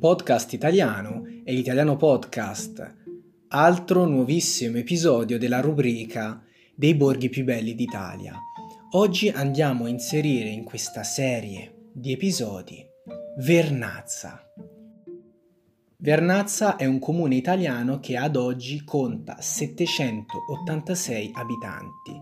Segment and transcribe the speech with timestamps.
[0.00, 2.96] podcast italiano è l'Italiano Podcast,
[3.48, 6.42] altro nuovissimo episodio della rubrica
[6.74, 8.34] dei borghi più belli d'Italia.
[8.92, 12.82] Oggi andiamo a inserire in questa serie di episodi
[13.40, 14.42] Vernazza.
[15.98, 22.18] Vernazza è un comune italiano che ad oggi conta 786 abitanti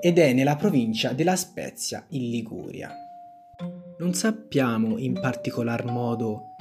[0.00, 2.94] ed è nella provincia della Spezia in Liguria.
[3.98, 6.51] Non sappiamo in particolar modo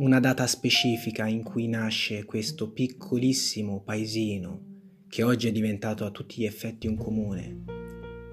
[0.00, 4.68] una data specifica in cui nasce questo piccolissimo paesino
[5.06, 7.64] che oggi è diventato a tutti gli effetti un comune.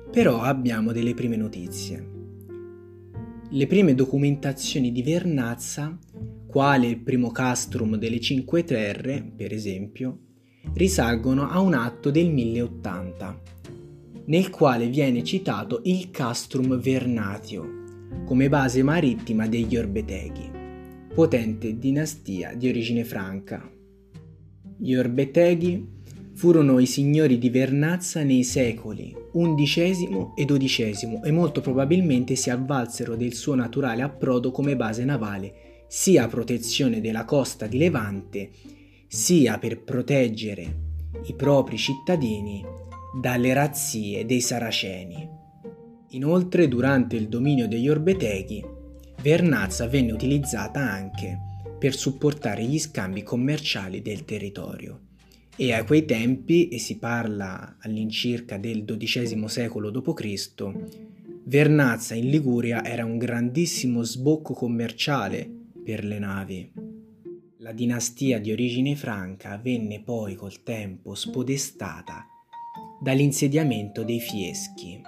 [0.09, 2.09] Però abbiamo delle prime notizie.
[3.49, 5.97] Le prime documentazioni di Vernazza,
[6.45, 10.19] quale il primo castrum delle Cinque Terre, per esempio,
[10.73, 13.41] risalgono a un atto del 1080,
[14.27, 20.56] nel quale viene citato il castrum Vernatio come base marittima degli Orbeteghi
[21.17, 23.67] potente dinastia di origine franca.
[24.77, 25.83] Gli Orbeteghi
[26.35, 33.15] furono i signori di Vernazza nei secoli XI e XII e molto probabilmente si avvalsero
[33.15, 38.51] del suo naturale approdo come base navale sia a protezione della costa di Levante
[39.07, 40.81] sia per proteggere
[41.25, 42.63] i propri cittadini
[43.19, 45.27] dalle razzie dei Saraceni.
[46.09, 48.75] Inoltre, durante il dominio degli Orbeteghi,
[49.21, 51.37] Vernazza venne utilizzata anche
[51.77, 55.01] per supportare gli scambi commerciali del territorio
[55.59, 60.71] e a quei tempi, e si parla all'incirca del XII secolo d.C.,
[61.45, 65.49] Vernazza in Liguria era un grandissimo sbocco commerciale
[65.83, 66.71] per le navi.
[67.59, 72.27] La dinastia di origine franca venne poi col tempo spodestata
[73.01, 75.01] dall'insediamento dei Fieschi.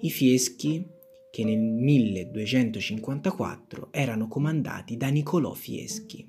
[0.00, 0.84] I Fieschi
[1.32, 6.28] che nel 1254 erano comandati da Niccolò Fieschi,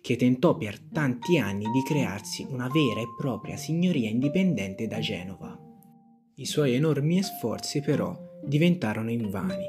[0.00, 5.56] che tentò per tanti anni di crearsi una vera e propria signoria indipendente da Genova.
[6.34, 9.66] I suoi enormi sforzi però diventarono invani.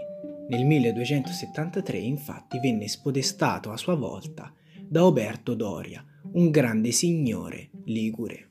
[0.50, 8.50] Nel 1273 infatti venne spodestato a sua volta da Oberto Doria, un grande signore ligure.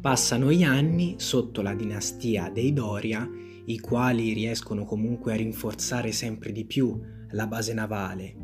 [0.00, 3.28] Passano gli anni sotto la dinastia dei Doria
[3.68, 6.98] i quali riescono comunque a rinforzare sempre di più
[7.32, 8.34] la base navale.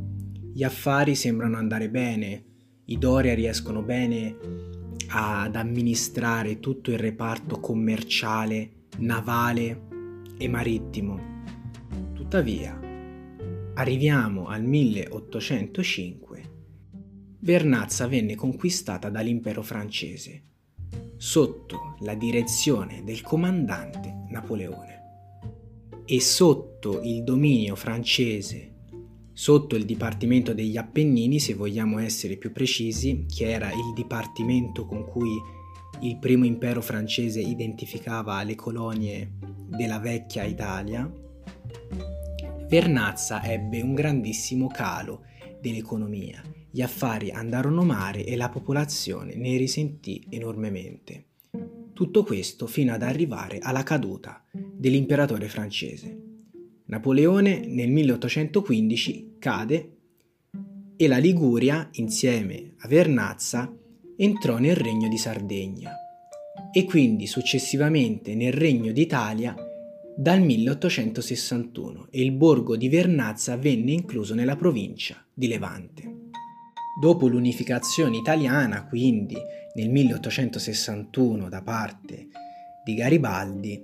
[0.53, 2.45] Gli affari sembrano andare bene,
[2.87, 4.37] i Doria riescono bene
[5.09, 9.87] ad amministrare tutto il reparto commerciale, navale
[10.37, 11.19] e marittimo.
[12.13, 12.79] Tuttavia,
[13.75, 16.43] arriviamo al 1805,
[17.41, 20.43] Vernazza venne conquistata dall'impero francese
[21.17, 25.04] sotto la direzione del comandante Napoleone
[26.07, 28.73] e sotto il dominio francese,
[29.33, 35.05] sotto il Dipartimento degli Appennini, se vogliamo essere più precisi, che era il dipartimento con
[35.05, 35.33] cui
[36.01, 39.33] il primo impero francese identificava le colonie
[39.67, 41.11] della vecchia Italia,
[42.69, 45.23] Vernazza ebbe un grandissimo calo
[45.61, 46.43] dell'economia.
[46.71, 51.27] Gli affari andarono male e la popolazione ne risentì enormemente.
[51.93, 54.43] Tutto questo fino ad arrivare alla caduta
[54.77, 56.19] dell'imperatore francese.
[56.87, 59.97] Napoleone nel 1815 cade
[60.97, 63.75] e la Liguria, insieme a Vernazza,
[64.17, 65.93] entrò nel Regno di Sardegna
[66.73, 69.55] e quindi successivamente nel Regno d'Italia
[70.17, 76.31] dal 1861 e il borgo di Vernazza venne incluso nella provincia di Levante.
[77.01, 79.37] Dopo l'unificazione italiana, quindi
[79.75, 82.29] nel 1861 da parte
[82.85, 83.83] di Garibaldi,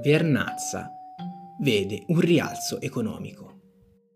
[0.00, 0.90] Vernazza
[1.60, 3.60] vede un rialzo economico.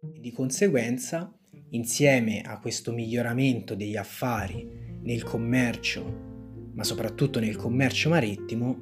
[0.01, 1.31] Di conseguenza,
[1.73, 4.67] insieme a questo miglioramento degli affari
[5.03, 8.81] nel commercio, ma soprattutto nel commercio marittimo,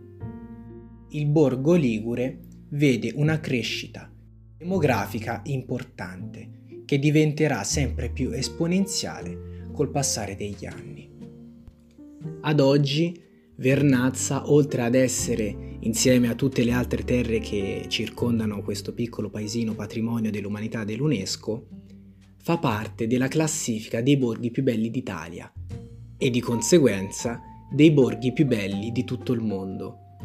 [1.08, 2.38] il borgo ligure
[2.68, 4.08] vede una crescita
[4.56, 11.10] demografica importante che diventerà sempre più esponenziale col passare degli anni.
[12.42, 13.28] Ad oggi
[13.60, 19.74] Vernazza, oltre ad essere, insieme a tutte le altre terre che circondano questo piccolo paesino
[19.74, 21.66] patrimonio dell'umanità dell'UNESCO,
[22.38, 25.52] fa parte della classifica dei borghi più belli d'Italia
[26.16, 27.38] e di conseguenza
[27.70, 30.16] dei borghi più belli di tutto il mondo.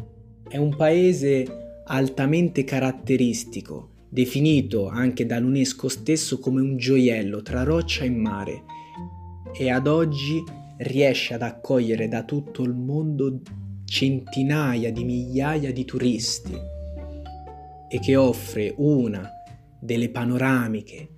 [0.48, 8.10] È un paese altamente caratteristico definito anche dall'UNESCO stesso come un gioiello tra roccia e
[8.10, 8.64] mare,
[9.52, 10.42] e ad oggi
[10.78, 13.40] riesce ad accogliere da tutto il mondo
[13.84, 16.54] centinaia di migliaia di turisti
[17.88, 19.30] e che offre una
[19.80, 21.08] delle panoramiche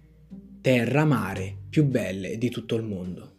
[0.60, 3.37] terra-mare più belle di tutto il mondo.